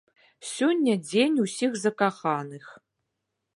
[0.51, 2.65] Сёння дзень усіх закаханых.